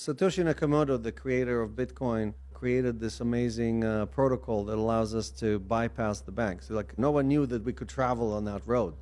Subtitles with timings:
[0.00, 5.58] Satoshi Nakamoto, the creator of Bitcoin, created this amazing uh, protocol that allows us to
[5.58, 6.70] bypass the banks.
[6.70, 8.94] Like no one knew that we could travel on that road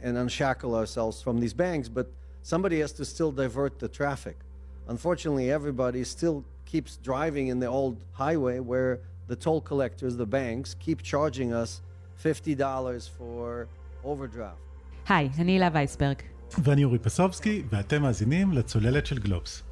[0.00, 2.06] and unshackle ourselves from these banks, but
[2.42, 4.36] somebody has to still divert the traffic.
[4.86, 10.76] Unfortunately, everybody still keeps driving in the old highway where the toll collectors, the banks,
[10.78, 11.82] keep charging us
[12.22, 13.66] $50 for
[14.04, 14.60] overdraft.
[15.08, 16.16] היי, אני הילה וייסברג.
[16.62, 19.62] ואני אורי פסובסקי, ואתם מאזינים לצוללת של גלובס.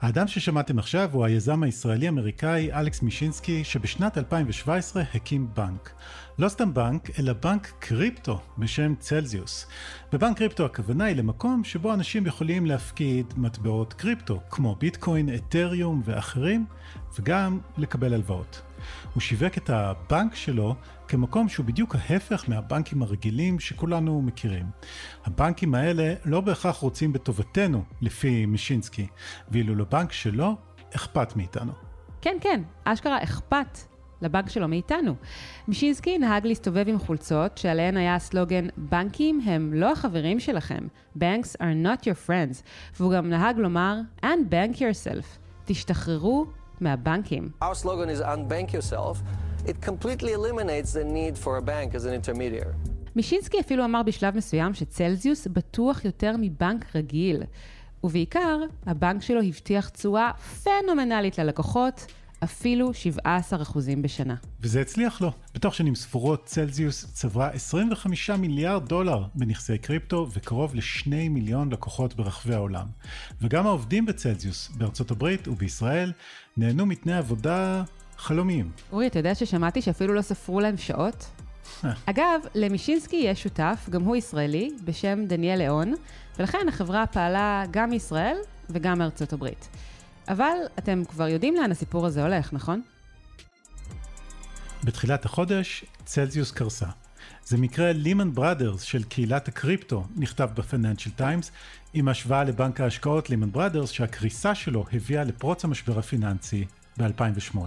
[0.00, 5.90] האדם ששמעתם עכשיו הוא היזם הישראלי-אמריקאי אלכס מישינסקי, שבשנת 2017 הקים בנק.
[6.38, 9.66] לא סתם בנק, אלא בנק קריפטו בשם צלזיוס.
[10.12, 16.64] בבנק קריפטו הכוונה היא למקום שבו אנשים יכולים להפקיד מטבעות קריפטו, כמו ביטקוין, אתריום ואחרים,
[17.18, 18.62] וגם לקבל הלוואות.
[19.14, 20.74] הוא שיווק את הבנק שלו
[21.08, 24.66] כמקום שהוא בדיוק ההפך מהבנקים הרגילים שכולנו מכירים.
[25.24, 29.06] הבנקים האלה לא בהכרח רוצים בטובתנו, לפי מישינסקי,
[29.48, 30.56] ואילו לבנק שלו
[30.96, 31.72] אכפת מאיתנו.
[32.20, 33.78] כן, כן, אשכרה אכפת
[34.22, 35.14] לבנק שלו מאיתנו.
[35.68, 40.86] מישינסקי נהג להסתובב עם חולצות שעליהן היה הסלוגן בנקים הם לא החברים שלכם,
[41.18, 42.62] Banks are not your friends,
[42.96, 46.46] והוא גם נהג לומר and bank yourself, תשתחררו
[46.80, 47.50] מהבנקים.
[47.62, 49.18] Our slogan is unbank yourself.
[49.66, 52.74] It completely eliminates the need for a bank as an intermediary.
[53.16, 57.42] מישינסקי אפילו אמר בשלב מסוים שצלזיוס בטוח יותר מבנק רגיל.
[58.04, 60.30] ובעיקר, הבנק שלו הבטיח תשואה
[60.64, 62.06] פנומנלית ללקוחות,
[62.44, 62.90] אפילו
[63.24, 63.26] 17%
[64.02, 64.34] בשנה.
[64.60, 65.32] וזה הצליח לו.
[65.54, 72.54] בתוך שנים ספורות צלזיוס צברה 25 מיליארד דולר בנכסי קריפטו וקרוב לשני מיליון לקוחות ברחבי
[72.54, 72.86] העולם.
[73.40, 76.12] וגם העובדים בצלזיוס בארצות הברית ובישראל
[76.56, 77.82] נהנו מתנאי עבודה
[78.18, 78.70] חלומיים.
[78.92, 81.30] אורי, אתה יודע ששמעתי שאפילו לא ספרו להם שעות?
[82.06, 85.94] אגב, למישינסקי יש שותף, גם הוא ישראלי, בשם דניאל ליאון,
[86.38, 88.36] ולכן החברה פעלה גם מישראל
[88.70, 89.68] וגם מארצות הברית.
[90.28, 92.82] אבל אתם כבר יודעים לאן הסיפור הזה הולך, נכון?
[94.84, 96.86] בתחילת החודש, צלזיוס קרסה.
[97.44, 101.52] זה מקרה לימן בראדרס של קהילת הקריפטו, נכתב בפיננשל טיימס,
[101.94, 106.64] עם השוואה לבנק ההשקעות לימן בראדרס, שהקריסה שלו הביאה לפרוץ המשבר הפיננסי
[106.98, 107.58] ב-2008.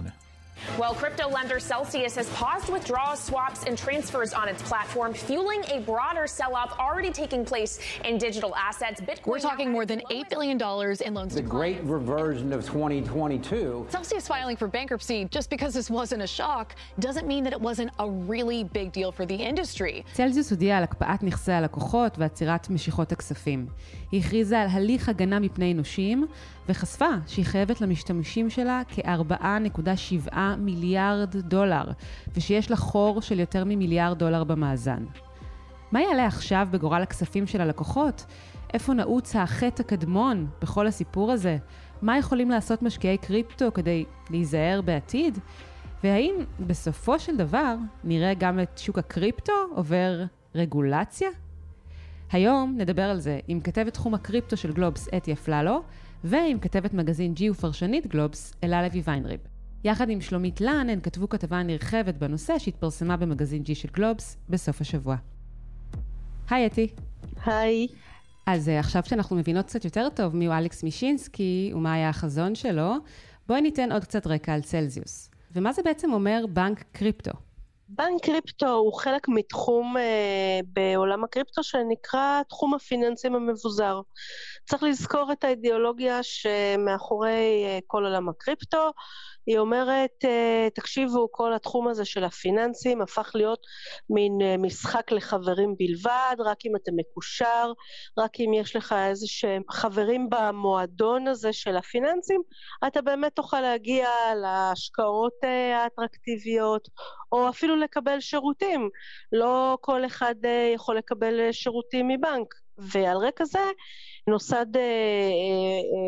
[0.79, 5.79] Well, crypto lender Celsius has paused withdrawals, swaps, and transfers on its platform, fueling a
[5.81, 9.01] broader sell-off already taking place in digital assets.
[9.01, 9.27] Bitcoin.
[9.27, 10.57] We're talking more than $8 billion
[11.07, 11.91] in loans The to great clients.
[11.91, 13.87] reversion of 2022.
[13.89, 17.91] Celsius filing for bankruptcy just because this wasn't a shock doesn't mean that it wasn't
[17.99, 20.05] a really big deal for the industry.
[20.13, 23.67] צלזיוס הודיע על הקפאת נכסי הלקוחות ועצירת משיכות הכספים.
[24.12, 26.26] היא הכריזה על הליך הגנה מפני נושים,
[26.68, 31.84] וחשפה שהיא חייבת למשתמשים שלה כ-4.7 מיליארד דולר,
[32.36, 35.04] ושיש לה חור של יותר ממיליארד דולר במאזן.
[35.92, 38.24] מה יעלה עכשיו בגורל הכספים של הלקוחות?
[38.72, 41.56] איפה נעוץ החטא הקדמון בכל הסיפור הזה?
[42.02, 45.38] מה יכולים לעשות משקיעי קריפטו כדי להיזהר בעתיד?
[46.04, 46.34] והאם
[46.66, 47.74] בסופו של דבר
[48.04, 50.22] נראה גם את שוק הקריפטו עובר
[50.54, 51.28] רגולציה?
[52.32, 55.82] היום נדבר על זה עם כתבת תחום הקריפטו של גלובס אתי אפללו,
[56.24, 59.40] ועם כתבת מגזין ג'י ופרשנית גלובס אלה לוי ויינריב.
[59.84, 64.80] יחד עם שלומית לן הן כתבו כתבה נרחבת בנושא שהתפרסמה במגזין ג'י של גלובס בסוף
[64.80, 65.16] השבוע.
[66.50, 66.88] היי אתי.
[67.46, 67.86] היי.
[68.46, 72.94] אז אה, עכשיו שאנחנו מבינות קצת יותר טוב מיהו אלכס מישינסקי ומה היה החזון שלו,
[73.46, 75.30] בואי ניתן עוד קצת רקע על צלזיוס.
[75.52, 77.32] ומה זה בעצם אומר בנק קריפטו?
[77.88, 84.00] בנק קריפטו הוא חלק מתחום אה, בעולם הקריפטו שנקרא תחום הפיננסים המבוזר.
[84.68, 88.90] צריך לזכור את האידיאולוגיה שמאחורי אה, כל עולם הקריפטו.
[89.48, 93.60] היא אומרת, אה, תקשיבו, כל התחום הזה של הפיננסים הפך להיות
[94.10, 97.72] מין אה, משחק לחברים בלבד, רק אם אתה מקושר,
[98.18, 102.40] רק אם יש לך איזה שהם חברים במועדון הזה של הפיננסים,
[102.86, 104.08] אתה באמת תוכל להגיע
[104.42, 106.88] להשקעות אה, האטרקטיביות,
[107.32, 108.88] או אפילו לקבל שירותים.
[109.32, 110.34] לא כל אחד
[110.74, 112.54] יכול לקבל שירותים מבנק.
[112.78, 113.58] ועל רקע זה
[114.28, 114.86] נוסד אה, אה,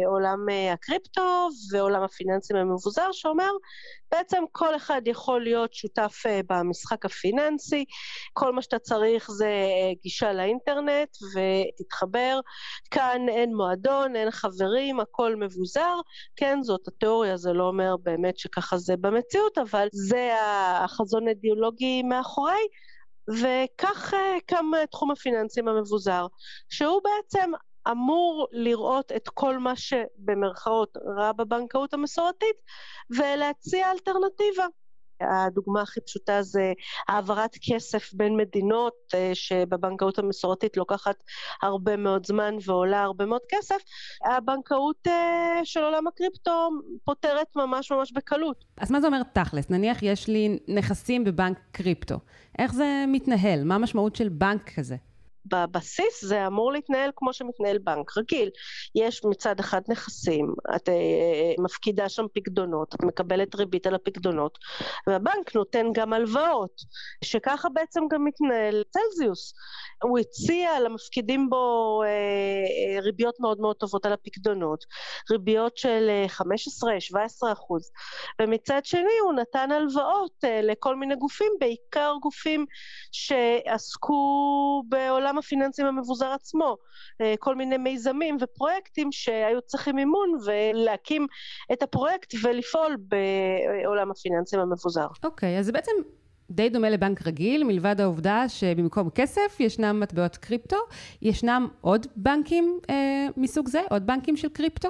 [0.03, 3.51] אה, עולם אה, הקריפטו ועולם הפיננסים המבוזר שאומר
[4.13, 7.85] בעצם כל אחד יכול להיות שותף אה, במשחק הפיננסי,
[8.33, 12.41] כל מה שאתה צריך זה אה, גישה לאינטרנט ותתחבר,
[12.91, 15.95] כאן אין מועדון, אין חברים, הכל מבוזר,
[16.37, 20.31] כן זאת התיאוריה, זה לא אומר באמת שככה זה במציאות, אבל זה
[20.85, 22.67] החזון האידיאולוגי מאחורי.
[23.29, 26.27] וכך אה, קם אה, תחום הפיננסים המבוזר,
[26.69, 27.51] שהוא בעצם
[27.91, 32.57] אמור לראות את כל מה שבמרכאות רע בבנקאות המסורתית
[33.11, 34.67] ולהציע אלטרנטיבה.
[35.21, 36.73] הדוגמה הכי פשוטה זה
[37.09, 41.17] העברת כסף בין מדינות, אה, שבבנקאות המסורתית לוקחת
[41.63, 43.83] הרבה מאוד זמן ועולה הרבה מאוד כסף.
[44.25, 46.71] הבנקאות אה, של עולם הקריפטו
[47.05, 48.65] פותרת ממש ממש בקלות.
[48.77, 49.71] אז מה זה אומר תכלס?
[49.71, 52.17] נניח יש לי נכסים בבנק קריפטו.
[52.59, 53.65] איך זה מתנהל?
[53.65, 54.97] מה המשמעות של בנק כזה?
[55.47, 58.51] בבסיס זה אמור להתנהל כמו שמתנהל בנק רגיל.
[58.95, 64.59] יש מצד אחד נכסים, את אה, מפקידה שם פקדונות, את מקבלת ריבית על הפקדונות,
[65.07, 66.81] והבנק נותן גם הלוואות,
[67.25, 69.55] שככה בעצם גם מתנהל צלזיוס.
[70.03, 74.85] הוא הציע למפקידים בו אה, אה, ריביות מאוד מאוד טובות על הפקדונות,
[75.31, 76.11] ריביות של
[76.41, 77.91] 15-17 אחוז,
[78.43, 82.67] ומצד שני הוא נתן הלוואות לכל מיני גופים, בעיקר גופים
[83.13, 86.77] שעסקו בעולם הפיננסים המבוזר עצמו,
[87.21, 91.27] אה, כל מיני מיזמים ופרויקטים שהיו צריכים מימון ולהקים
[91.73, 95.07] את הפרויקט ולפעול בעולם הפיננסים המבוזר.
[95.25, 95.93] אוקיי, okay, אז זה בעצם
[96.51, 100.77] די דומה לבנק רגיל, מלבד העובדה שבמקום כסף ישנם מטבעות קריפטו.
[101.23, 103.81] ישנם עוד בנקים אה, מסוג זה?
[103.91, 104.89] עוד בנקים של קריפטו?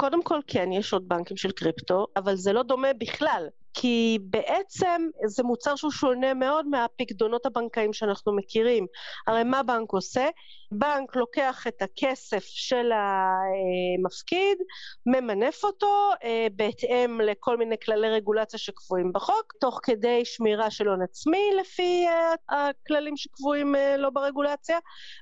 [0.00, 3.48] קודם כל כן, יש עוד בנקים של קריפטו, אבל זה לא דומה בכלל.
[3.74, 8.86] כי בעצם זה מוצר שהוא שונה מאוד מהפקדונות הבנקאיים שאנחנו מכירים.
[9.26, 10.28] הרי מה בנק עושה?
[10.72, 14.58] בנק לוקח את הכסף של המפקיד,
[15.06, 21.02] ממנף אותו אה, בהתאם לכל מיני כללי רגולציה שקבועים בחוק, תוך כדי שמירה של הון
[21.02, 24.78] עצמי לפי אה, הכללים שקבועים אה, לא ברגולציה,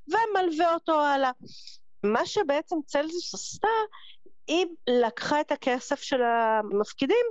[0.08, 1.30] ומלווה אותו הלאה.
[2.04, 3.68] מה שבעצם צלזיוס עשתה,
[4.46, 7.26] היא לקחה את הכסף של המפקידים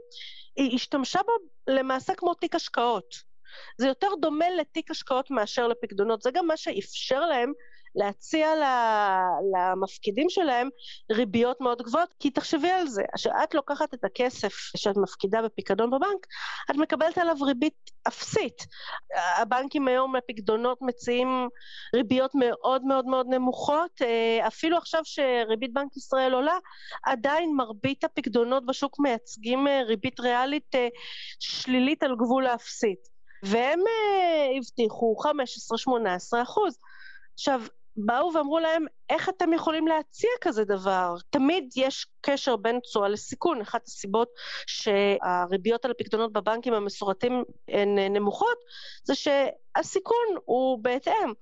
[0.55, 1.31] היא השתמשה בו
[1.73, 3.15] למעשה כמו תיק השקעות.
[3.77, 7.53] זה יותר דומה לתיק השקעות מאשר לפקדונות, זה גם מה שאפשר להם
[7.95, 8.49] להציע
[9.53, 10.69] למפקידים שלהם
[11.11, 16.27] ריביות מאוד גבוהות, כי תחשבי על זה, כשאת לוקחת את הכסף שאת מפקידה בפיקדון בבנק,
[16.71, 18.65] את מקבלת עליו ריבית אפסית.
[19.37, 21.47] הבנקים היום לפקדונות מציעים
[21.95, 26.57] ריביות מאוד מאוד מאוד נמוכות, אה, אפילו עכשיו שריבית בנק ישראל עולה,
[27.05, 30.87] עדיין מרבית הפקדונות בשוק מייצגים אה, ריבית ריאלית אה,
[31.39, 33.15] שלילית על גבול האפסית.
[33.43, 33.79] והם
[34.57, 35.15] הבטיחו
[36.37, 36.77] 15-18 אחוז.
[37.33, 37.61] עכשיו,
[37.97, 41.15] באו ואמרו להם, איך אתם יכולים להציע כזה דבר?
[41.29, 43.61] תמיד יש קשר בין תשואה לסיכון.
[43.61, 44.29] אחת הסיבות
[44.67, 48.57] שהריביות על הפקדונות בבנקים המסורתיים הן נמוכות,
[49.03, 51.33] זה שהסיכון הוא בהתאם.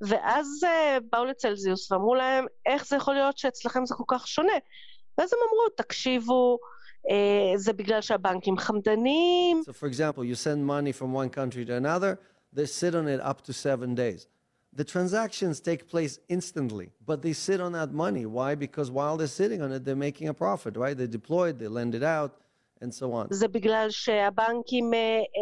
[0.00, 4.52] ואז אה, באו לצלזיוס ואמרו להם, איך זה יכול להיות שאצלכם זה כל כך שונה?
[5.18, 6.58] ואז הם אמרו, תקשיבו,
[7.08, 9.62] uh, זה בגלל שהבנקים חמדנים.
[9.66, 12.18] So for example, you send money from one country to another,
[12.52, 14.31] they sit on it up to seven days.
[14.80, 18.24] The transactions take place instantly, but they sit on that money.
[18.24, 18.54] Why?
[18.54, 20.96] Because while they're sitting on it, they're making a profit, right?
[20.96, 22.30] They deploy it, they lend it out,
[22.80, 23.26] and so on.
[23.30, 24.90] זה בגלל שהבנקים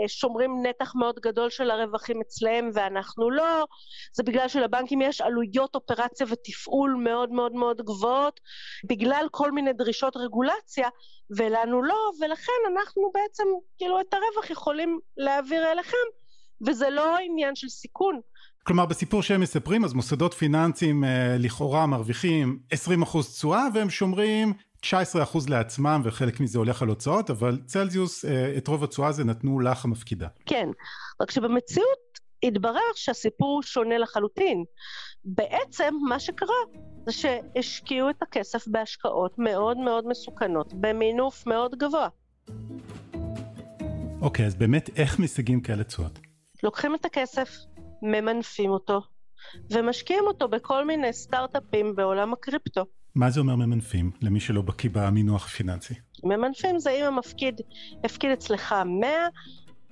[0.07, 3.67] שומרים נתח מאוד גדול של הרווחים אצלם ואנחנו לא.
[4.13, 8.41] זה בגלל שלבנקים יש עלויות אופרציה ותפעול מאוד מאוד מאוד גבוהות,
[8.89, 10.89] בגלל כל מיני דרישות רגולציה,
[11.37, 13.45] ולנו לא, ולכן אנחנו בעצם,
[13.79, 16.07] כאילו, את הרווח יכולים להעביר אליכם,
[16.67, 18.21] וזה לא עניין של סיכון.
[18.63, 22.77] כלומר בסיפור שהם מספרים אז מוסדות פיננסיים אה, לכאורה מרוויחים 20%
[23.23, 24.53] תשואה והם שומרים
[24.87, 24.91] 19%
[25.49, 29.85] לעצמם וחלק מזה הולך על הוצאות אבל צלזיוס אה, את רוב התשואה הזה נתנו לך
[29.85, 30.29] המפקידה.
[30.47, 30.69] כן,
[31.21, 32.11] רק שבמציאות
[32.43, 34.65] התברר שהסיפור שונה לחלוטין.
[35.25, 36.55] בעצם מה שקרה
[37.07, 42.09] זה שהשקיעו את הכסף בהשקעות מאוד מאוד מסוכנות במינוף מאוד גבוה.
[44.21, 46.19] אוקיי, אז באמת איך משיגים כאלה תשואות?
[46.63, 47.51] לוקחים את הכסף,
[48.03, 49.01] ממנפים אותו,
[49.71, 52.85] ומשקיעים אותו בכל מיני סטארט-אפים בעולם הקריפטו.
[53.15, 55.95] מה זה אומר ממנפים, למי שלא בקיא במינוח הפיננסי?
[56.25, 57.61] ממנפים זה אם המפקיד
[58.05, 59.09] הפקיד אצלך 100,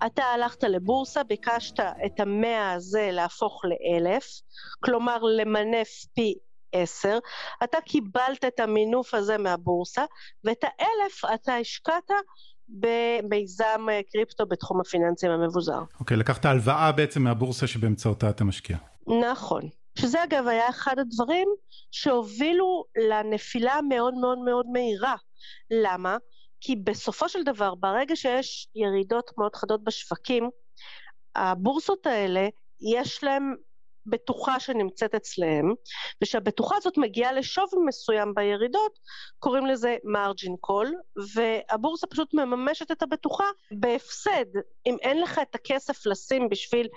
[0.06, 4.26] אתה הלכת לבורסה, ביקשת את המאה הזה להפוך לאלף,
[4.80, 6.34] כלומר למנף פי
[6.72, 7.18] עשר,
[7.64, 10.04] אתה קיבלת את המינוף הזה מהבורסה,
[10.44, 12.10] ואת האלף אתה השקעת
[12.68, 15.82] במיזם אה, קריפטו בתחום הפיננסים המבוזר.
[16.00, 18.76] אוקיי, okay, לקחת הלוואה בעצם מהבורסה שבאמצעותה אתה משקיע.
[19.30, 19.62] נכון.
[19.98, 21.48] שזה אגב היה אחד הדברים
[21.90, 25.16] שהובילו לנפילה המאוד מאוד מאוד מהירה.
[25.70, 26.16] למה?
[26.60, 30.50] כי בסופו של דבר, ברגע שיש ירידות מאוד חדות בשווקים,
[31.36, 32.48] הבורסות האלה,
[32.94, 33.54] יש להם
[34.10, 35.72] בטוחה שנמצאת אצלהם,
[36.22, 38.98] ושהבטוחה הזאת מגיעה לשווי מסוים בירידות,
[39.38, 40.94] קוראים לזה מרג'ין קול,
[41.34, 44.46] והבורסה פשוט מממשת את הבטוחה בהפסד.
[44.86, 46.88] אם אין לך את הכסף לשים בשביל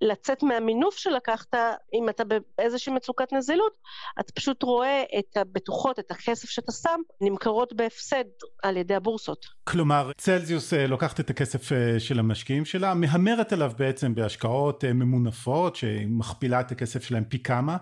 [0.00, 1.54] לצאת מהמינוף שלקחת,
[1.94, 2.22] אם אתה
[2.58, 3.72] באיזושהי מצוקת נזילות,
[4.20, 8.24] אתה פשוט רואה את הבטוחות, את הכסף שאתה שם, נמכרות בהפסד
[8.62, 9.46] על ידי הבורסות.
[9.64, 14.92] כלומר, צלזיוס אה, לוקחת את הכסף אה, של המשקיעים שלה, מהמרת עליו בעצם בהשקעות אה,
[14.92, 16.06] ממונפות, שהיא
[16.58, 17.76] מכפילה את הכסף שלהם פי כמה,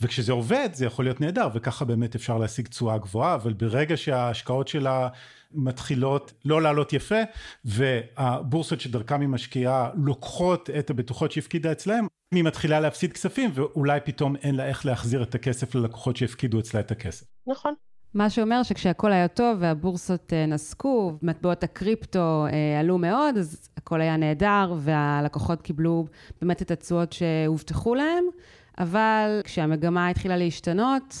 [0.00, 4.68] וכשזה עובד זה יכול להיות נהדר, וככה באמת אפשר להשיג תשואה גבוהה, אבל ברגע שההשקעות
[4.68, 5.08] שלה
[5.52, 7.22] מתחילות לא לעלות יפה,
[7.64, 14.36] והבורסות שדרכם היא משקיעה לוקחות את הבטוחות שהפקידה אצלהם, היא מתחילה להפסיד כספים, ואולי פתאום
[14.36, 17.26] אין לה איך להחזיר את הכסף ללקוחות שהפקידו אצלה את הכסף.
[17.46, 17.74] נכון.
[18.16, 24.00] מה שאומר שכשהכול היה טוב והבורסות אה, נסקו, מטבעות הקריפטו אה, עלו מאוד, אז הכל
[24.00, 26.06] היה נהדר והלקוחות קיבלו
[26.40, 28.24] באמת את התשואות שהובטחו להם,
[28.78, 31.14] אבל כשהמגמה התחילה להשתנות,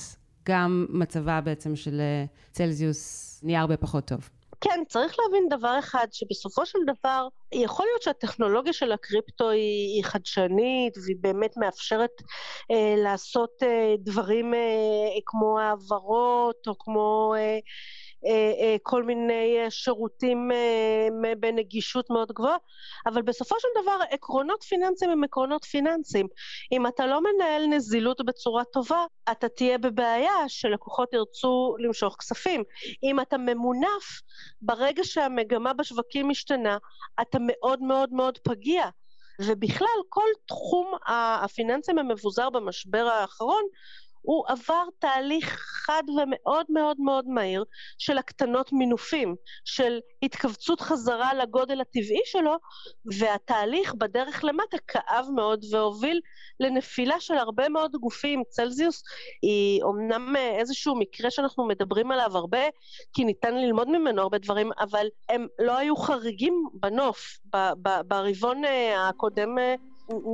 [0.48, 4.28] גם מצבה בעצם של אה, צלזיוס נהיה הרבה פחות טוב.
[4.60, 10.04] כן, צריך להבין דבר אחד, שבסופו של דבר, יכול להיות שהטכנולוגיה של הקריפטו היא, היא
[10.04, 12.10] חדשנית, והיא באמת מאפשרת
[12.70, 14.60] אה, לעשות אה, דברים אה,
[15.26, 17.34] כמו העברות, או כמו...
[17.38, 17.58] אה,
[18.82, 20.50] כל מיני אה, שירותים
[21.40, 22.56] בנגישות מאוד גבוהה,
[23.06, 26.26] אבל בסופו של דבר עקרונות פיננסיים הם עקרונות פיננסיים.
[26.72, 32.62] אם אתה לא מנהל נזילות בצורה טובה, אתה תהיה בבעיה שלקוחות ירצו למשוך כספים.
[33.02, 34.20] אם אתה ממונף,
[34.62, 36.78] ברגע שהמגמה בשווקים משתנה,
[37.20, 38.88] אתה מאוד מאוד מאוד פגיע.
[39.40, 43.62] ובכלל, כל תחום הפיננסים המבוזר במשבר האחרון
[44.26, 47.64] הוא עבר תהליך חד ומאוד מאוד מאוד מהיר
[47.98, 52.56] של הקטנות מינופים, של התכווצות חזרה לגודל הטבעי שלו,
[53.18, 56.20] והתהליך בדרך למטה כאב מאוד והוביל
[56.60, 58.42] לנפילה של הרבה מאוד גופים.
[58.48, 59.02] צלזיוס
[59.42, 62.62] היא אומנם איזשהו מקרה שאנחנו מדברים עליו הרבה,
[63.12, 67.38] כי ניתן ללמוד ממנו הרבה דברים, אבל הם לא היו חריגים בנוף.
[68.08, 69.74] ברבעון אה, הקודם אה,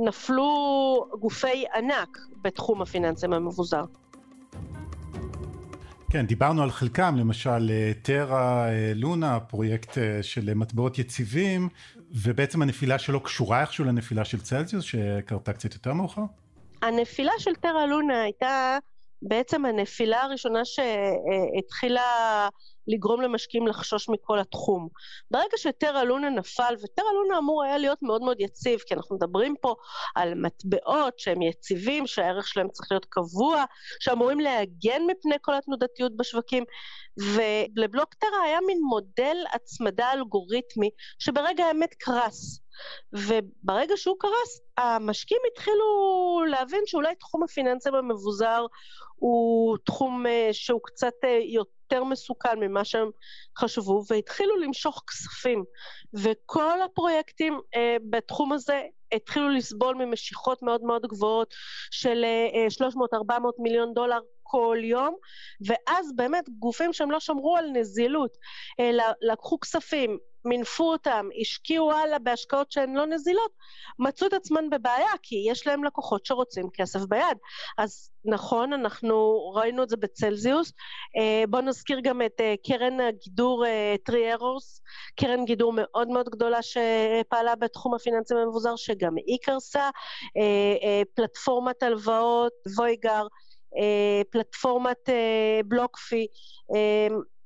[0.07, 3.83] נפלו גופי ענק בתחום הפיננסים המבוזר.
[6.13, 11.69] כן, דיברנו על חלקם, למשל טרה אה, לונה, פרויקט אה, של מטבעות יציבים,
[12.11, 16.21] ובעצם הנפילה שלו קשורה איכשהו לנפילה של צלזיוס, שקרתה קצת יותר מאוחר?
[16.81, 18.77] הנפילה של טרה לונה הייתה
[19.21, 22.01] בעצם הנפילה הראשונה שהתחילה
[22.87, 24.87] לגרום למשקיעים לחשוש מכל התחום.
[25.31, 29.55] ברגע שטרה לונה נפל, וטרה לונה אמור היה להיות מאוד מאוד יציב, כי אנחנו מדברים
[29.61, 29.75] פה
[30.15, 33.63] על מטבעות שהם יציבים, שהערך שלהם צריך להיות קבוע,
[33.99, 36.63] שאמורים להגן מפני כל התנודתיות בשווקים,
[37.17, 42.59] ולבלוק טרה היה מין מודל הצמדה אלגוריתמי שברגע האמת קרס.
[43.13, 45.85] וברגע שהוא קרס, המשקיעים התחילו
[46.47, 48.65] להבין שאולי תחום הפיננסים המבוזר
[49.15, 51.39] הוא תחום אה, שהוא קצת אה,
[51.93, 53.09] יותר מסוכן ממה שהם
[53.57, 55.63] חשבו, והתחילו למשוך כספים.
[56.13, 58.81] וכל הפרויקטים אה, בתחום הזה
[59.11, 61.53] התחילו לסבול ממשיכות מאוד מאוד גבוהות
[61.91, 62.25] של
[62.81, 64.19] 300-400 מיליון דולר
[64.53, 65.15] כל יום,
[65.67, 68.37] ואז באמת גופים שהם לא שמרו על נזילות,
[68.79, 73.51] אלא לקחו כספים, מינפו אותם, השקיעו הלאה בהשקעות שהן לא נזילות,
[73.99, 77.37] מצאו את עצמן בבעיה, כי יש להם לקוחות שרוצים כסף ביד.
[77.77, 80.73] אז נכון, אנחנו ראינו את זה בצלזיוס.
[81.17, 83.65] אה, בואו נזכיר גם את אה, קרן הגידור
[84.05, 84.81] טרי ארורס,
[85.15, 89.89] קרן גידור מאוד מאוד גדולה שפעלה בתחום הפיננסים המבוזר, שגם היא קרסה,
[90.37, 93.27] אה, פלטפורמת הלוואות, וויגר,
[94.31, 95.09] פלטפורמת
[95.65, 96.27] בלוקפי,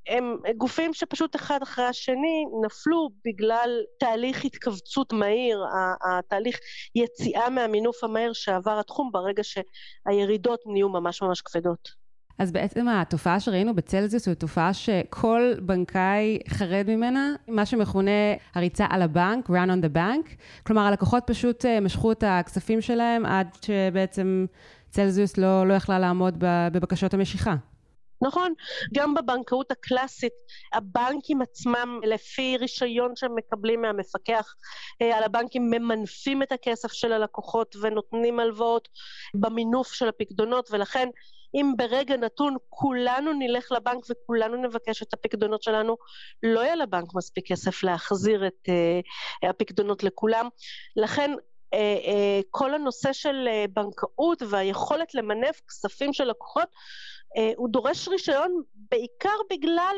[0.07, 3.69] הם גופים שפשוט אחד אחרי השני נפלו בגלל
[3.99, 5.63] תהליך התכווצות מהיר,
[6.11, 6.59] התהליך
[6.95, 12.07] יציאה מהמינוף המהיר שעבר התחום ברגע שהירידות נהיו ממש ממש כבדות.
[12.39, 18.11] אז בעצם התופעה שראינו בצלזיוס היא תופעה שכל בנקאי חרד ממנה, מה שמכונה
[18.55, 20.35] הריצה על הבנק, run on the bank.
[20.63, 24.45] כלומר, הלקוחות פשוט אה, משכו את הכספים שלהם עד שבעצם
[24.97, 26.35] צלזיוס לא, לא יכלה לעמוד
[26.71, 27.55] בבקשות המשיכה.
[28.21, 28.53] נכון,
[28.93, 30.33] גם בבנקאות הקלאסית,
[30.73, 34.55] הבנקים עצמם, לפי רישיון שהם מקבלים מהמפקח
[35.01, 38.87] אה, על הבנקים, ממנפים את הכסף של הלקוחות ונותנים הלוואות
[39.33, 41.09] במינוף של הפקדונות, ולכן
[41.55, 45.97] אם ברגע נתון כולנו נלך לבנק וכולנו נבקש את הפקדונות שלנו,
[46.43, 50.47] לא יהיה לבנק מספיק כסף להחזיר את uh, הפקדונות לכולם.
[50.95, 51.31] לכן
[52.51, 56.67] כל הנושא של uh, בנקאות והיכולת למנף כספים של לקוחות,
[57.55, 59.95] הוא דורש רישיון בעיקר בגלל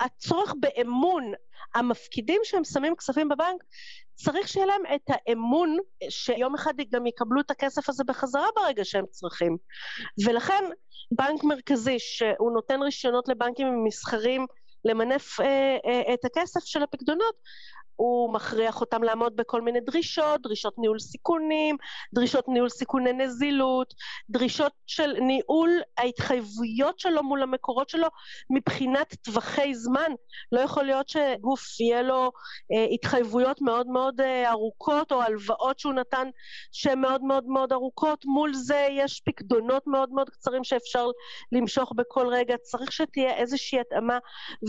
[0.00, 1.32] הצורך באמון,
[1.74, 3.62] המפקידים שהם שמים כספים בבנק,
[4.14, 5.76] צריך שיהיה להם את האמון
[6.08, 9.56] שיום אחד גם יקבלו את הכסף הזה בחזרה ברגע שהם צריכים.
[10.26, 10.64] ולכן
[11.10, 14.46] בנק מרכזי שהוא נותן רישיונות לבנקים מסחרים
[14.84, 17.34] למנף אה, אה, את הכסף של הפקדונות,
[17.96, 21.76] הוא מכריח אותם לעמוד בכל מיני דרישות, דרישות ניהול סיכונים,
[22.14, 23.94] דרישות ניהול סיכוני נזילות,
[24.30, 28.08] דרישות של ניהול ההתחייבויות שלו מול המקורות שלו
[28.50, 30.12] מבחינת טווחי זמן.
[30.52, 32.32] לא יכול להיות שגוף יהיה לו
[32.72, 36.28] אה, התחייבויות מאוד מאוד אה, ארוכות או הלוואות שהוא נתן
[36.72, 41.06] שהן מאוד מאוד מאוד ארוכות, מול זה יש פקדונות מאוד מאוד קצרים שאפשר
[41.52, 44.18] למשוך בכל רגע, צריך שתהיה איזושהי התאמה,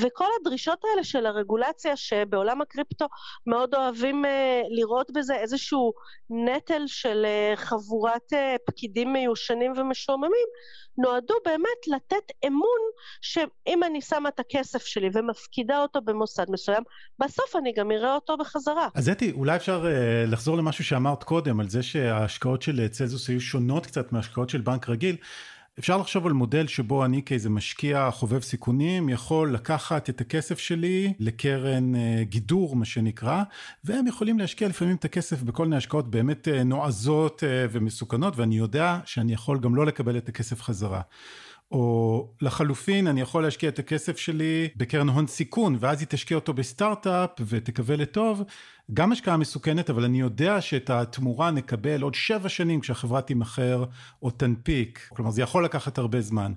[0.02, 3.06] וכל הדרישות האלה של הרגולציה שבעולם הקריפטו
[3.48, 5.94] מאוד אוהבים אה, לראות בזה איזשהו
[6.30, 10.48] נטל של אה, חבורת אה, פקידים מיושנים ומשועממים,
[10.98, 12.80] נועדו באמת לתת אמון
[13.22, 16.84] שאם אני שמה את הכסף שלי ומפקידה אותו במוסד מסוים,
[17.20, 18.88] בסוף אני גם אראה אותו בחזרה.
[18.96, 23.42] אז אתי, אולי אפשר uh, לחזור למשהו שאמרת קודם, על זה שההשקעות של צלזוס היו
[23.42, 25.16] שונות קצת מהשקעות של בנק רגיל.
[25.80, 31.14] אפשר לחשוב על מודל שבו אני כאיזה משקיע חובב סיכונים יכול לקחת את הכסף שלי
[31.20, 33.44] לקרן אה, גידור מה שנקרא
[33.84, 38.58] והם יכולים להשקיע לפעמים את הכסף בכל מיני השקעות באמת אה, נועזות אה, ומסוכנות ואני
[38.58, 41.02] יודע שאני יכול גם לא לקבל את הכסף חזרה.
[41.72, 46.54] או לחלופין אני יכול להשקיע את הכסף שלי בקרן הון סיכון ואז היא תשקיע אותו
[46.54, 48.44] בסטארט-אפ ותקווה לטוב.
[48.94, 53.86] גם השקעה מסוכנת אבל אני יודע שאת התמורה נקבל עוד שבע שנים כשהחברה תימכר
[54.22, 55.08] או תנפיק.
[55.10, 56.54] כלומר זה יכול לקחת הרבה זמן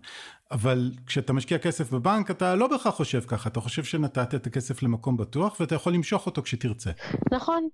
[0.50, 4.82] אבל כשאתה משקיע כסף בבנק אתה לא בהכרח חושב ככה, אתה חושב שנתת את הכסף
[4.82, 6.90] למקום בטוח ואתה יכול למשוך אותו כשתרצה.
[7.32, 7.68] נכון.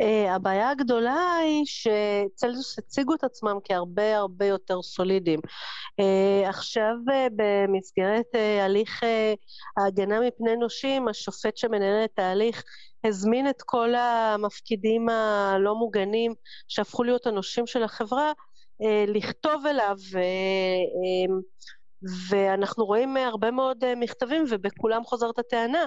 [0.00, 5.40] Uh, הבעיה הגדולה היא שצלזוס הציגו את עצמם כהרבה הרבה יותר סולידיים.
[5.40, 9.06] Uh, עכשיו uh, במסגרת uh, הליך uh,
[9.76, 12.62] ההגנה מפני נושים, השופט שמנהל את ההליך
[13.04, 16.34] הזמין את כל המפקידים הלא מוגנים
[16.68, 18.32] שהפכו להיות הנושים של החברה
[19.08, 19.96] לכתוב אליו
[22.28, 25.84] ואנחנו רואים הרבה מאוד אה, מכתבים ובכולם חוזרת הטענה.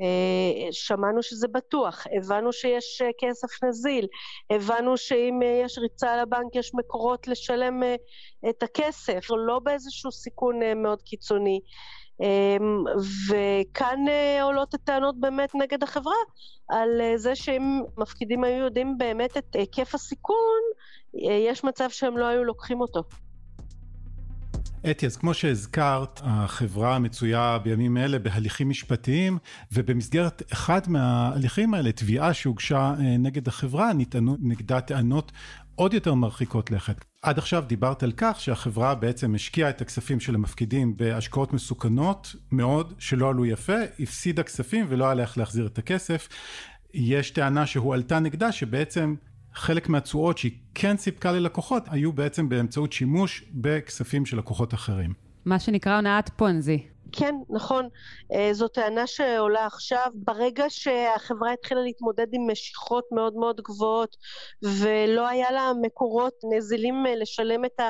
[0.00, 4.06] אה, שמענו שזה בטוח, הבנו שיש אה, כסף נזיל,
[4.50, 7.82] הבנו שאם יש ריצה על הבנק יש מקורות לשלם
[8.50, 11.60] את הכסף, לא באיזשהו סיכון מאוד קיצוני.
[13.28, 13.98] וכאן
[14.42, 16.14] עולות הטענות באמת נגד החברה
[16.68, 20.60] על זה שאם מפקידים היו יודעים באמת את היקף הסיכון,
[21.48, 23.02] יש מצב שהם לא היו לוקחים אותו.
[24.90, 29.38] אתי, אז כמו שהזכרת, החברה מצויה בימים אלה בהליכים משפטיים,
[29.72, 35.32] ובמסגרת אחד מההליכים האלה, תביעה שהוגשה אה, נגד החברה, נטענו נגדה טענות
[35.74, 37.04] עוד יותר מרחיקות לכת.
[37.22, 42.94] עד עכשיו דיברת על כך שהחברה בעצם השקיעה את הכספים של המפקידים בהשקעות מסוכנות מאוד,
[42.98, 46.28] שלא עלו יפה, הפסידה כספים ולא היה לה איך להחזיר את הכסף.
[46.94, 49.14] יש טענה שהועלתה נגדה שבעצם
[49.54, 55.14] חלק מהתשואות שהיא כן סיפקה ללקוחות היו בעצם באמצעות שימוש בכספים של לקוחות אחרים.
[55.44, 56.86] מה שנקרא הונאת פונזי.
[57.12, 57.88] כן, נכון.
[58.32, 60.06] אה, זו טענה שעולה עכשיו.
[60.14, 64.16] ברגע שהחברה התחילה להתמודד עם משיכות מאוד מאוד גבוהות
[64.62, 67.80] ולא היה לה מקורות נזילים אה, לשלם את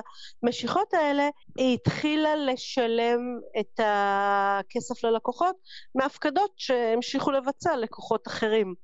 [0.42, 3.20] המשיכות האלה, היא התחילה לשלם
[3.60, 5.56] את הכסף ללקוחות
[5.94, 8.74] מהפקדות שהמשיכו לבצע לקוחות אחרים.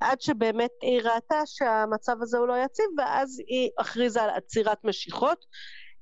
[0.00, 5.46] עד שבאמת היא ראתה שהמצב הזה הוא לא יציב, ואז היא הכריזה על עצירת משיכות.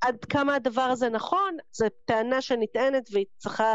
[0.00, 3.74] עד כמה הדבר הזה נכון, זו טענה שנטענת והיא צריכה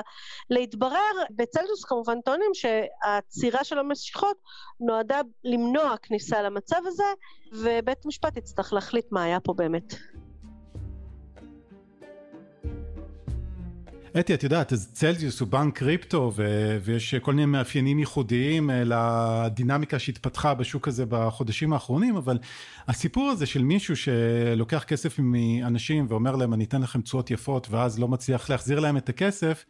[0.49, 1.11] להתברר.
[1.35, 4.37] בצלזוס כמובן טוענים שהעצירה של המשיכות
[4.79, 7.03] נועדה למנוע כניסה למצב הזה,
[7.53, 9.93] ובית משפט יצטרך להחליט מה היה פה באמת.
[14.19, 19.99] אתי, את יודעת, צלזיוס הוא בנק קריפטו ו- ויש כל מיני מאפיינים ייחודיים אה, לדינמיקה
[19.99, 22.37] שהתפתחה בשוק הזה בחודשים האחרונים, אבל
[22.87, 27.99] הסיפור הזה של מישהו שלוקח כסף מאנשים ואומר להם אני אתן לכם תשואות יפות ואז
[27.99, 29.65] לא מצליח להחזיר להם את הכסף,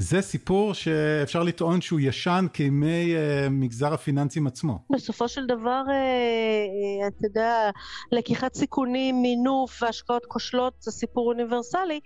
[0.00, 4.78] זה סיפור שאפשר לטעון שהוא ישן כימי uh, מגזר הפיננסים עצמו.
[4.90, 7.70] בסופו של דבר, uh, uh, אתה יודע,
[8.12, 12.00] לקיחת סיכונים, מינוף והשקעות כושלות זה סיפור אוניברסלי.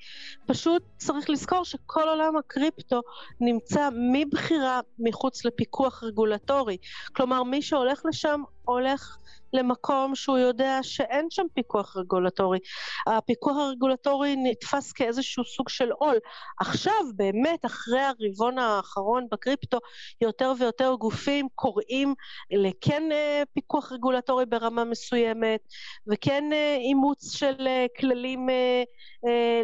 [0.46, 3.00] פשוט צריך לזכור שכל עולם הקריפטו
[3.40, 6.76] נמצא מבחירה מחוץ לפיקוח רגולטורי.
[7.12, 9.16] כלומר, מי שהולך לשם הולך
[9.53, 12.59] למקום שהוא יודע שאין שם פיקוח רגולטורי.
[13.07, 16.16] הפיקוח הרגולטורי נתפס כאיזשהו סוג של עול.
[16.61, 19.79] עכשיו, באמת, אחרי הרבעון האחרון בקריפטו,
[20.20, 22.14] יותר ויותר גופים קוראים
[22.51, 25.61] לכן אה, פיקוח רגולטורי ברמה מסוימת,
[26.07, 28.48] וכן אה, אימוץ של אה, כללים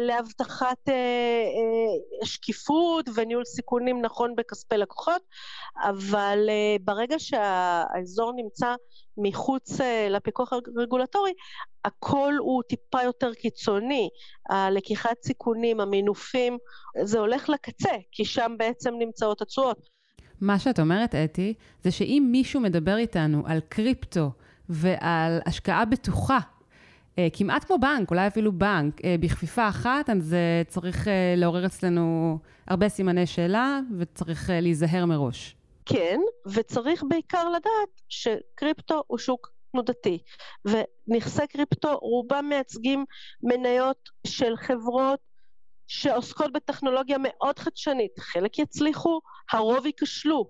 [0.01, 0.77] להבטחת
[2.23, 5.21] שקיפות וניהול סיכונים נכון בכספי לקוחות,
[5.83, 6.49] אבל
[6.83, 8.75] ברגע שהאזור נמצא
[9.21, 11.31] מחוץ אה, לפיקוח הרגולטורי,
[11.85, 14.09] הכל הוא טיפה יותר קיצוני.
[14.49, 16.57] הלקיחת סיכונים, המינופים,
[17.03, 19.89] זה הולך לקצה, כי שם בעצם נמצאות התשואות.
[20.41, 21.53] מה שאת אומרת, אתי,
[21.83, 24.31] זה שאם מישהו מדבר איתנו על קריפטו
[24.69, 26.39] ועל השקעה בטוחה,
[27.17, 30.35] אה, כמעט כמו בנק, אולי אפילו בנק, אה, בכפיפה אחת, אז
[30.67, 35.58] צריך לעורר אצלנו הרבה סימני שאלה וצריך להיזהר מראש.
[35.91, 36.19] כן,
[36.53, 40.17] וצריך בעיקר לדעת שקריפטו הוא שוק תנודתי,
[40.65, 43.05] ונכסי קריפטו רובם מייצגים
[43.43, 45.19] מניות של חברות
[45.87, 49.19] שעוסקות בטכנולוגיה מאוד חדשנית, חלק יצליחו,
[49.51, 50.49] הרוב ייכשלו,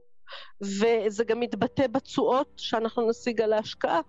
[0.62, 4.02] וזה גם מתבטא בתשואות שאנחנו נשיג על ההשקעה,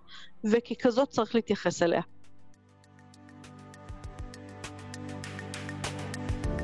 [0.52, 2.02] וככזאת צריך להתייחס אליה.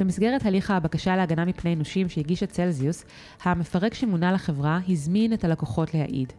[0.01, 3.05] במסגרת הליך הבקשה להגנה מפני נושים שהגישה צלזיוס,
[3.43, 6.33] המפרק שמונה לחברה הזמין את הלקוחות להעיד.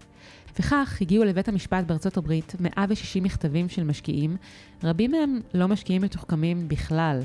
[0.60, 4.38] וכך הגיעו לבית המשפט בארצות הברית 160 מכתבים של משקיעים,
[4.84, 7.20] רבים מהם לא משקיעים מתוחכמים בכלל,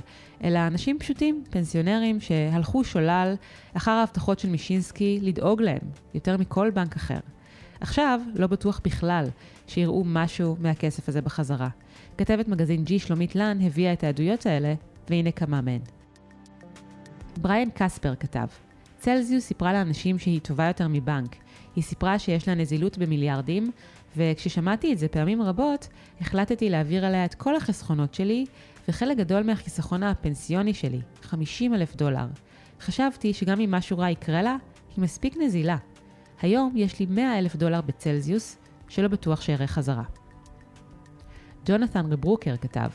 [0.44, 3.34] אלא אנשים פשוטים, פנסיונרים, שהלכו שולל
[3.76, 5.82] אחר ההבטחות של מישינסקי לדאוג להם,
[6.14, 7.18] יותר מכל בנק אחר.
[7.80, 9.26] עכשיו לא בטוח בכלל
[9.66, 11.68] שיראו משהו מהכסף הזה בחזרה.
[12.18, 14.74] כתבת מגזין G שלומית לן הביאה את העדויות האלה,
[15.10, 16.01] והנה כמה מהן.
[17.38, 18.46] בריאן קספר כתב,
[18.98, 21.36] צלזיוס סיפרה לאנשים שהיא טובה יותר מבנק.
[21.76, 23.70] היא סיפרה שיש לה נזילות במיליארדים,
[24.16, 25.88] וכששמעתי את זה פעמים רבות,
[26.20, 28.46] החלטתי להעביר עליה את כל החסכונות שלי,
[28.88, 32.26] וחלק גדול מהחיסכון הפנסיוני שלי, 50 אלף דולר.
[32.80, 34.56] חשבתי שגם אם משהו רע יקרה לה,
[34.96, 35.76] היא מספיק נזילה.
[36.42, 38.56] היום יש לי 100 אלף דולר בצלזיוס,
[38.88, 40.04] שלא בטוח שאראה חזרה.
[41.66, 42.90] ג'ונתן רברוקר כתב,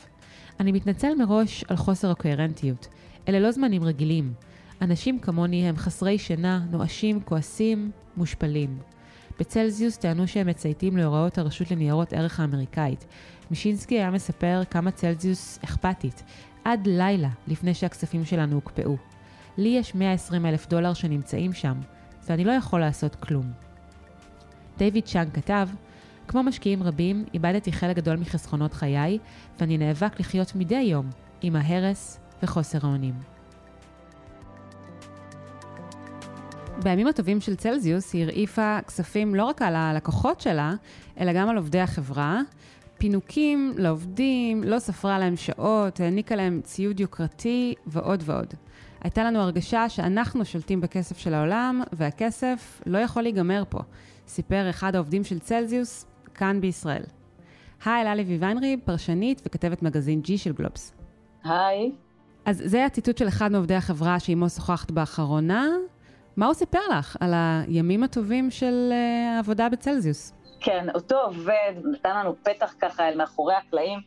[0.60, 2.88] אני מתנצל מראש על חוסר הקוהרנטיות.
[3.28, 4.32] אלה לא זמנים רגילים.
[4.82, 8.78] אנשים כמוני הם חסרי שינה, נואשים, כועסים, מושפלים.
[9.38, 13.06] בצלזיוס טענו שהם מצייתים להוראות הרשות לניירות ערך האמריקאית.
[13.50, 16.22] מישינסקי היה מספר כמה צלזיוס אכפתית,
[16.64, 18.96] עד לילה לפני שהכספים שלנו הוקפאו.
[19.58, 21.80] לי יש 120 אלף דולר שנמצאים שם,
[22.28, 23.52] ואני לא יכול לעשות כלום.
[24.78, 25.68] דיוויד צ'אנג כתב,
[26.28, 29.18] כמו משקיעים רבים, איבדתי חלק גדול מחסכונות חיי,
[29.60, 31.10] ואני נאבק לחיות מדי יום
[31.42, 33.14] עם ההרס וחוסר האונים.
[36.82, 40.72] בימים הטובים של צלזיוס היא הרעיפה כספים לא רק על הלקוחות שלה,
[41.20, 42.40] אלא גם על עובדי החברה.
[42.98, 48.54] פינוקים לעובדים, לא ספרה להם שעות, העניקה להם ציוד יוקרתי ועוד ועוד.
[49.00, 53.78] הייתה לנו הרגשה שאנחנו שולטים בכסף של העולם, והכסף לא יכול להיגמר פה,
[54.28, 57.02] סיפר אחד העובדים של צלזיוס כאן בישראל.
[57.84, 60.94] היי, אלה לוי ויינריב, פרשנית וכתבת מגזין G של גלובס.
[61.44, 61.92] היי.
[62.48, 65.66] אז זה הציטוט של אחד מעובדי החברה שעימו שוחחת באחרונה.
[66.36, 70.32] מה הוא סיפר לך על הימים הטובים של uh, העבודה בצלזיוס?
[70.60, 73.98] כן, אותו עובד נתן לנו פתח ככה אל מאחורי הקלעים,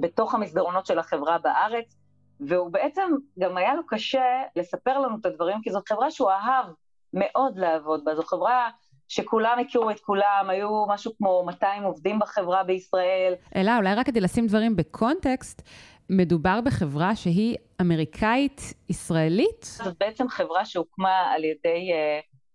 [0.00, 1.96] בתוך המסדרונות של החברה בארץ,
[2.40, 6.66] והוא בעצם, גם היה לו קשה לספר לנו את הדברים, כי זאת חברה שהוא אהב
[7.12, 8.14] מאוד לעבוד בה.
[8.14, 8.70] זו חברה
[9.08, 13.34] שכולם הכירו את כולם, היו משהו כמו 200 עובדים בחברה בישראל.
[13.56, 15.62] אלה, אולי רק כדי לשים דברים בקונטקסט,
[16.12, 19.62] מדובר בחברה שהיא אמריקאית-ישראלית?
[19.64, 21.90] זאת בעצם חברה שהוקמה על ידי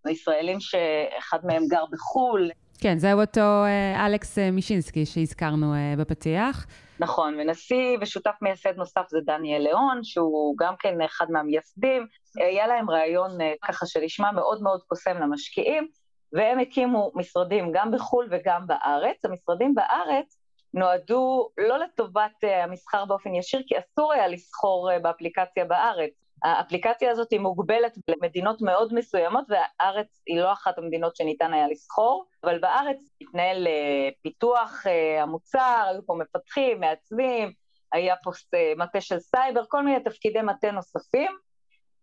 [0.07, 2.49] uh, ישראלים שאחד מהם גר בחו"ל.
[2.79, 6.65] כן, זהו אותו uh, אלכס uh, מישינסקי שהזכרנו uh, בפתיח.
[6.99, 12.07] נכון, ונשיא ושותף מייסד נוסף זה דניאל ליאון, שהוא גם כן אחד מהמייסדים.
[12.35, 15.87] היה להם רעיון uh, ככה שנשמע מאוד מאוד קוסם למשקיעים,
[16.33, 19.25] והם הקימו משרדים גם בחו"ל וגם בארץ.
[19.25, 20.37] המשרדים בארץ
[20.77, 26.11] נועדו לא לטובת uh, המסחר באופן ישיר, כי אסור היה לסחור uh, באפליקציה בארץ.
[26.43, 32.25] האפליקציה הזאת היא מוגבלת למדינות מאוד מסוימות, והארץ היא לא אחת המדינות שניתן היה לסחור,
[32.43, 34.83] אבל בארץ התנהל uh, פיתוח
[35.21, 37.51] המוצר, היו פה מפתחים, מעצבים,
[37.93, 38.31] היה פה
[38.77, 41.31] מטה של סייבר, כל מיני תפקידי מטה נוספים.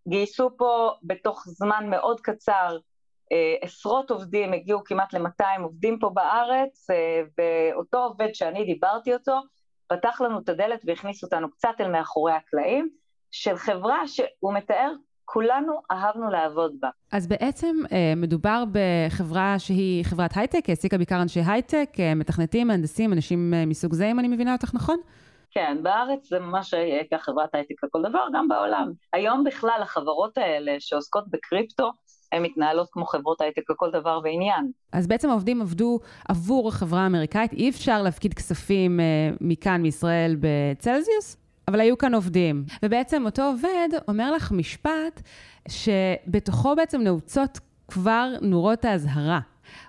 [0.08, 2.78] גייסו פה בתוך זמן מאוד קצר אה,
[3.60, 9.40] עשרות עובדים, הגיעו כמעט ל-200 עובדים פה בארץ, אה, ואותו עובד שאני דיברתי אותו,
[9.87, 12.88] פתח לנו את הדלת והכניס אותנו קצת אל מאחורי הקלעים,
[13.30, 14.92] של חברה שהוא מתאר
[15.24, 16.88] כולנו אהבנו לעבוד בה.
[17.12, 23.12] אז בעצם אה, מדובר בחברה שהיא חברת הייטק, העסיקה בעיקר אנשי הייטק, אה, מתכנתים, מהנדסים,
[23.12, 25.00] אנשים אה, מסוג זה, אם אני מבינה אותך נכון?
[25.50, 28.92] כן, בארץ זה ממש הייתה חברת הייטק לכל דבר, גם בעולם.
[29.12, 31.90] היום בכלל החברות האלה שעוסקות בקריפטו,
[32.34, 34.70] הן מתנהלות כמו חברות הייטק לכל דבר ועניין.
[34.92, 39.00] אז בעצם העובדים עבדו עבור החברה האמריקאית, אי אפשר להפקיד כספים
[39.40, 41.36] מכאן, מישראל, בצלזיוס?
[41.68, 42.64] אבל היו כאן עובדים.
[42.84, 45.22] ובעצם אותו עובד אומר לך משפט
[45.68, 49.40] שבתוכו בעצם נעוצות כבר נורות האזהרה.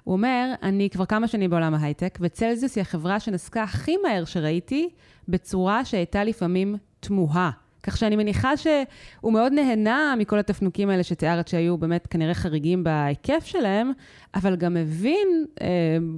[0.04, 4.90] הוא אומר, אני כבר כמה שנים בעולם ההייטק, וצלזיוס היא החברה שנסקה הכי מהר שראיתי,
[5.28, 7.52] בצורה שהייתה לפעמים תמוהה.
[7.86, 13.46] כך שאני מניחה שהוא מאוד נהנה מכל התפנוקים האלה שתיארת שהיו באמת כנראה חריגים בהיקף
[13.46, 13.92] שלהם,
[14.36, 15.68] אבל גם מבין אה,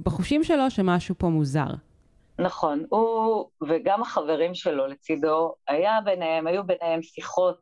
[0.02, 1.68] בחושים שלו שמשהו פה מוזר.
[2.38, 7.58] נכון, הוא וגם החברים שלו לצידו, היה ביניהם, היו ביניהם שיחות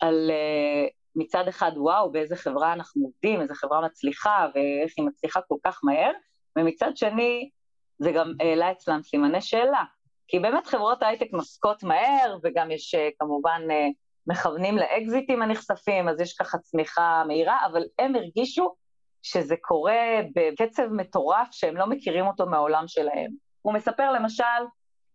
[0.00, 5.40] על uh, מצד אחד, וואו, באיזה חברה אנחנו עובדים, איזה חברה מצליחה, ואיך היא מצליחה
[5.48, 6.10] כל כך מהר,
[6.56, 7.50] ומצד שני,
[7.98, 9.84] זה גם העלה אצלם סימני שאלה.
[10.28, 13.92] כי באמת חברות הייטק מסקות מהר, וגם יש uh, כמובן uh,
[14.26, 18.74] מכוונים לאקזיטים הנחשפים, אז יש ככה צמיחה מהירה, אבל הם הרגישו
[19.22, 23.30] שזה קורה בקצב מטורף שהם לא מכירים אותו מהעולם שלהם.
[23.62, 24.44] הוא מספר למשל,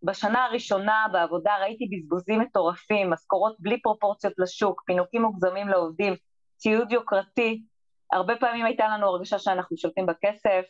[0.04, 6.16] בשנה הראשונה בעבודה ראיתי בזבוזים מטורפים, משכורות בלי פרופורציות לשוק, פינוקים מוגזמים לעובדים,
[6.58, 7.64] ציוד יוקרתי.
[8.12, 10.62] הרבה פעמים הייתה לנו הרגשה שאנחנו שולטים בכסף.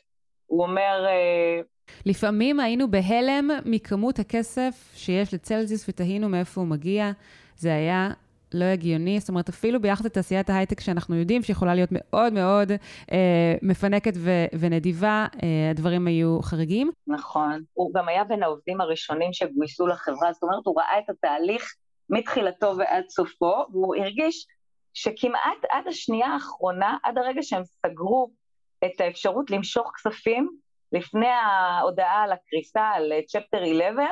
[0.52, 1.06] הוא אומר...
[1.08, 1.62] אה,
[2.06, 7.12] לפעמים היינו בהלם מכמות הכסף שיש לצלזיוס ותהינו מאיפה הוא מגיע.
[7.56, 8.10] זה היה
[8.54, 12.72] לא הגיוני, זאת אומרת, אפילו ביחד לתעשיית ההייטק שאנחנו יודעים שיכולה להיות מאוד מאוד
[13.12, 16.92] אה, מפנקת ו- ונדיבה, אה, הדברים היו חריגים.
[17.08, 17.64] נכון.
[17.74, 21.74] הוא גם היה בין העובדים הראשונים שגויסו לחברה, זאת אומרת, הוא ראה את התהליך
[22.10, 24.46] מתחילתו ועד סופו, והוא הרגיש
[24.94, 28.41] שכמעט עד השנייה האחרונה, עד הרגע שהם סגרו
[28.86, 30.50] את האפשרות למשוך כספים,
[30.92, 34.06] לפני ההודעה על הקריסה, על צ'פטר 11,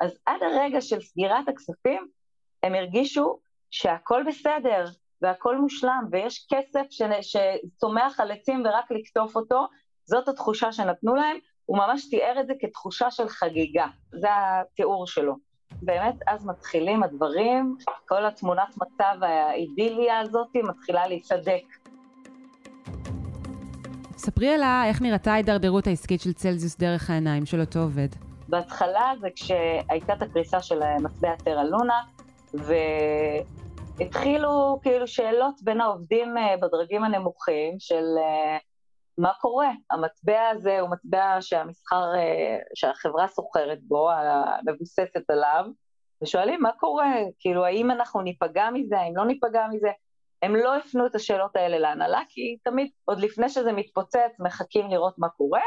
[0.00, 2.06] אז עד הרגע של סגירת הכספים,
[2.62, 3.38] הם הרגישו
[3.70, 4.84] שהכל בסדר
[5.22, 6.86] והכל מושלם ויש כסף
[7.20, 9.66] שצומח על עצים ורק לקטוף אותו,
[10.04, 11.36] זאת התחושה שנתנו להם,
[11.66, 15.36] הוא ממש תיאר את זה כתחושה של חגיגה, זה התיאור שלו.
[15.82, 17.76] באמת, אז מתחילים הדברים,
[18.08, 21.62] כל התמונת מצב האידיליה הזאת מתחילה להיסדק.
[24.20, 28.08] ספרי עליה איך נראתה ההידרדרות העסקית של צלזיוס דרך העיניים של אותו עובד.
[28.48, 32.00] בהתחלה זה כשהייתה את הקריסה של מטבע טרה לונה,
[32.54, 32.74] ו...
[34.00, 38.58] התחילו כאילו שאלות בין העובדים אה, בדרגים הנמוכים של אה,
[39.18, 39.70] מה קורה?
[39.90, 44.08] המטבע הזה הוא מטבע שהמסחר, אה, שהחברה סוחרת בו,
[44.66, 45.64] מבוססת עליו,
[46.22, 47.14] ושואלים מה קורה?
[47.38, 49.90] כאילו, האם אנחנו ניפגע מזה, האם לא ניפגע מזה?
[50.42, 55.14] הם לא הפנו את השאלות האלה להנהלה, כי תמיד, עוד לפני שזה מתפוצץ, מחכים לראות
[55.18, 55.62] מה קורה,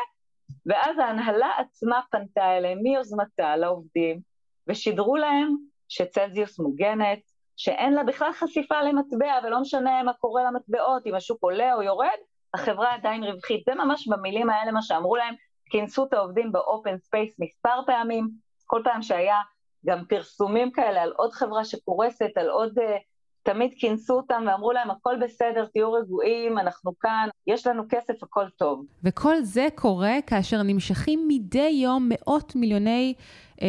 [0.65, 4.19] ואז ההנהלה עצמה פנתה אליהם מיוזמתה לעובדים,
[4.67, 5.55] ושידרו להם
[5.89, 7.19] שצלזיוס מוגנת,
[7.57, 12.17] שאין לה בכלל חשיפה למטבע, ולא משנה מה קורה למטבעות, אם השוק עולה או יורד,
[12.53, 13.63] החברה עדיין רווחית.
[13.65, 15.35] זה ממש במילים האלה מה שאמרו להם,
[15.69, 18.29] כינסו את העובדים באופן ספייס מספר פעמים,
[18.65, 19.37] כל פעם שהיה
[19.85, 22.79] גם פרסומים כאלה על עוד חברה שקורסת, על עוד...
[22.79, 23.12] Uh,
[23.43, 28.49] תמיד כינסו אותם ואמרו להם, הכל בסדר, תהיו רגועים, אנחנו כאן, יש לנו כסף, הכל
[28.57, 28.85] טוב.
[29.03, 33.13] וכל זה קורה כאשר נמשכים מדי יום מאות מיליוני
[33.61, 33.67] אה,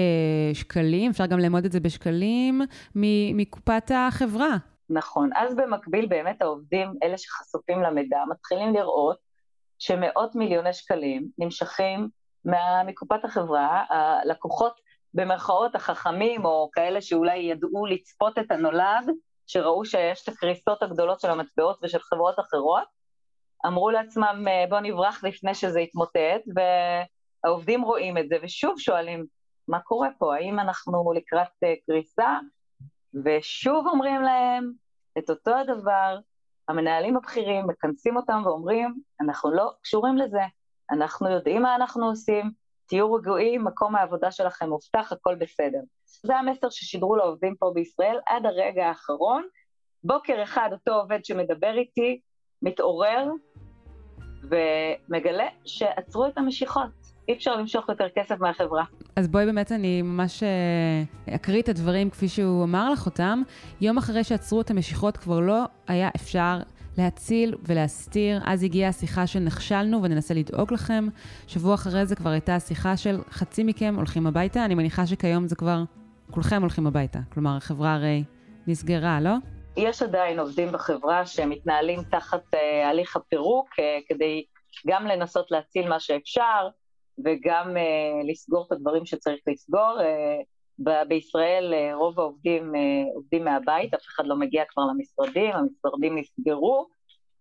[0.54, 2.60] שקלים, אפשר גם לאמוד את זה בשקלים,
[3.34, 4.56] מקופת החברה.
[4.90, 5.30] נכון.
[5.36, 9.16] אז במקביל באמת העובדים, אלה שחשופים למידע, מתחילים לראות
[9.78, 12.08] שמאות מיליוני שקלים נמשכים
[12.86, 14.80] מקופת החברה, הלקוחות
[15.14, 19.10] במרכאות החכמים, או כאלה שאולי ידעו לצפות את הנולד,
[19.46, 22.84] שראו שיש את הקריסות הגדולות של המטבעות ושל חברות אחרות,
[23.66, 26.42] אמרו לעצמם בואו נברח לפני שזה יתמוטט,
[27.44, 29.26] והעובדים רואים את זה ושוב שואלים
[29.68, 32.38] מה קורה פה, האם אנחנו לקראת uh, קריסה?
[33.24, 34.72] ושוב אומרים להם
[35.18, 36.18] את אותו הדבר,
[36.68, 40.42] המנהלים הבכירים מכנסים אותם ואומרים, אנחנו לא קשורים לזה,
[40.90, 42.50] אנחנו יודעים מה אנחנו עושים,
[42.86, 45.80] תהיו רגועים, מקום העבודה שלכם מובטח, הכל בסדר.
[46.26, 49.42] זה המסר ששידרו לעובדים פה בישראל עד הרגע האחרון.
[50.04, 52.20] בוקר אחד אותו עובד שמדבר איתי
[52.62, 53.28] מתעורר
[54.42, 56.90] ומגלה שעצרו את המשיכות.
[57.28, 58.84] אי אפשר למשוך יותר כסף מהחברה.
[59.16, 63.42] אז בואי באמת אני ממש אה, אקריא את הדברים כפי שהוא אמר לך אותם.
[63.80, 66.58] יום אחרי שעצרו את המשיכות כבר לא היה אפשר
[66.98, 68.40] להציל ולהסתיר.
[68.44, 71.04] אז הגיעה השיחה של נכשלנו וננסה לדאוג לכם.
[71.46, 74.64] שבוע אחרי זה כבר הייתה השיחה של חצי מכם הולכים הביתה.
[74.64, 75.82] אני מניחה שכיום זה כבר
[76.30, 77.18] כולכם הולכים הביתה.
[77.32, 78.24] כלומר, החברה הרי
[78.66, 79.34] נסגרה, לא?
[79.76, 84.44] יש עדיין עובדים בחברה שמתנהלים תחת uh, הליך הפירוק uh, כדי
[84.86, 86.68] גם לנסות להציל מה שאפשר
[87.24, 89.98] וגם uh, לסגור את הדברים שצריך לסגור.
[90.00, 95.50] Uh, ב- בישראל uh, רוב העובדים uh, עובדים מהבית, אף אחד לא מגיע כבר למשרדים,
[95.54, 96.88] המשרדים נסגרו,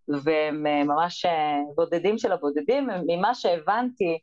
[0.08, 1.26] והם uh, ממש
[1.74, 2.88] בודדים של הבודדים.
[3.06, 4.18] ממה שהבנתי,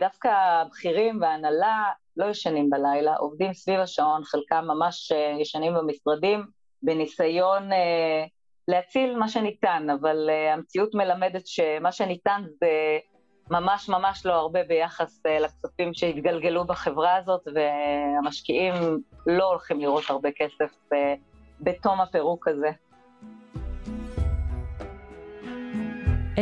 [0.00, 1.84] דווקא הבכירים וההנהלה
[2.16, 6.46] לא ישנים בלילה, עובדים סביב השעון, חלקם ממש ישנים במשרדים,
[6.82, 7.70] בניסיון
[8.68, 12.98] להציל מה שניתן, אבל המציאות מלמדת שמה שניתן זה
[13.50, 18.74] ממש ממש לא הרבה ביחס uh, לכספים שהתגלגלו בחברה הזאת, והמשקיעים
[19.26, 20.96] לא הולכים לראות הרבה כסף uh,
[21.60, 22.70] בתום הפירוק הזה.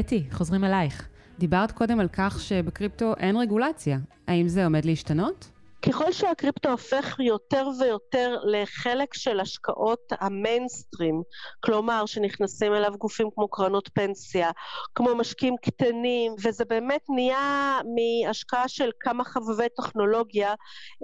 [0.00, 1.08] אתי, חוזרים אלייך.
[1.38, 3.98] דיברת קודם על כך שבקריפטו אין רגולציה.
[4.28, 5.53] האם זה עומד להשתנות?
[5.86, 11.22] ככל שהקריפטו הופך יותר ויותר לחלק של השקעות המיינסטרים,
[11.64, 14.50] כלומר שנכנסים אליו גופים כמו קרנות פנסיה,
[14.94, 20.54] כמו משקיעים קטנים, וזה באמת נהיה מהשקעה של כמה חבבי טכנולוגיה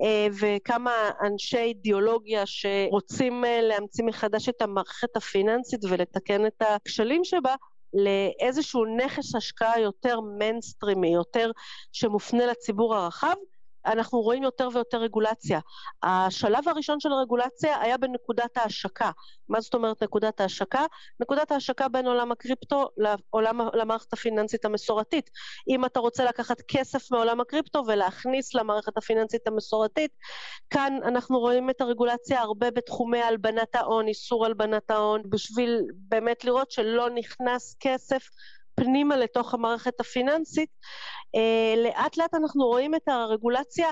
[0.04, 0.92] אה, וכמה
[1.26, 7.54] אנשי אידיאולוגיה שרוצים אה, להמציא מחדש את המערכת הפיננסית ולתקן את הכשלים שבה,
[7.94, 11.50] לאיזשהו נכס השקעה יותר מיינסטרימי, יותר
[11.92, 13.34] שמופנה לציבור הרחב,
[13.86, 15.60] אנחנו רואים יותר ויותר רגולציה.
[16.02, 19.10] השלב הראשון של הרגולציה היה בנקודת ההשקה.
[19.48, 20.84] מה זאת אומרת נקודת ההשקה?
[21.20, 25.30] נקודת ההשקה בין עולם הקריפטו לעולם, למערכת הפיננסית המסורתית.
[25.68, 30.10] אם אתה רוצה לקחת כסף מעולם הקריפטו ולהכניס למערכת הפיננסית המסורתית,
[30.70, 36.70] כאן אנחנו רואים את הרגולציה הרבה בתחומי הלבנת ההון, איסור הלבנת ההון, בשביל באמת לראות
[36.70, 38.22] שלא נכנס כסף
[38.80, 40.70] פנימה לתוך המערכת הפיננסית,
[41.34, 43.88] אה, לאט לאט אנחנו רואים את הרגולציה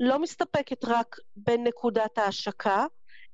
[0.00, 2.86] לא מסתפקת רק בנקודת ההשקה,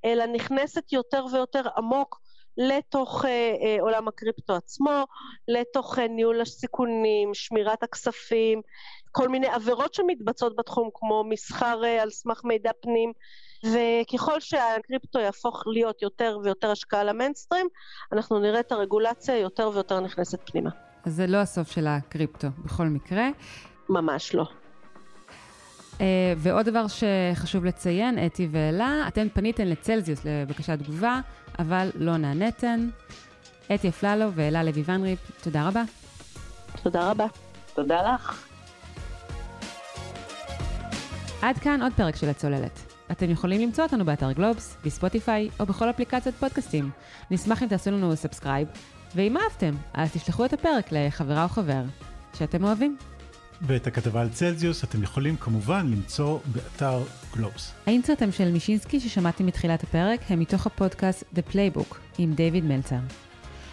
[0.05, 2.21] אלא נכנסת יותר ויותר עמוק
[2.57, 5.05] לתוך אה, אה, עולם הקריפטו עצמו,
[5.49, 8.63] לתוך אה, ניהול הסיכונים, שמירת הכספים,
[9.13, 13.13] כל מיני עבירות שמתבצעות בתחום כמו מסחר אה, על סמך מידע פנים,
[13.67, 17.69] וככל שהקריפטו יהפוך להיות יותר ויותר השקעה למיינסטרים,
[18.13, 20.90] אנחנו נראה את הרגולציה יותר ויותר נכנסת פנימה.
[21.05, 23.29] אז זה לא הסוף של הקריפטו, בכל מקרה.
[23.89, 24.49] ממש לא.
[25.99, 26.03] Uh,
[26.37, 31.21] ועוד דבר שחשוב לציין, אתי ואלה, אתן פניתן לצלזיוס לבקשת תגובה,
[31.59, 32.89] אבל לא נעניתן.
[33.75, 35.83] אתי אפללו ואלה לוי ונריפ, תודה רבה.
[36.83, 37.27] תודה רבה.
[37.75, 38.47] תודה לך.
[41.43, 42.93] עד כאן עוד פרק של הצוללת.
[43.11, 46.91] אתם יכולים למצוא אותנו באתר גלובס, בספוטיפיי או בכל אפליקציית פודקאסטים.
[47.31, 48.69] נשמח אם תעשו לנו subscribe,
[49.15, 51.83] ואם אהבתם, אז תשלחו את הפרק לחברה או חבר
[52.39, 52.97] שאתם אוהבים.
[53.63, 57.03] ואת הכתבה על צלזיוס אתם יכולים כמובן למצוא באתר
[57.37, 57.75] גלובס.
[57.87, 62.99] האינסרטים של מישינסקי ששמעתי מתחילת הפרק הם מתוך הפודקאסט The Playbook עם דיוויד מלצר.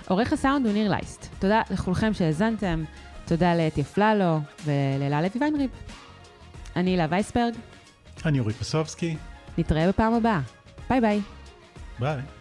[0.08, 1.28] עורך הסאונד הוא ניר לייסט.
[1.40, 2.84] תודה לכולכם שהאזנתם,
[3.26, 5.70] תודה לאתי אפללו ולאלה לוי ויינריב.
[6.76, 7.54] אני הילה וייסברג.
[8.26, 9.18] אני אורי פסובסקי.
[9.58, 10.42] נתראה בפעם הבאה.
[10.90, 11.22] ביי ביי.
[12.00, 12.37] ביי.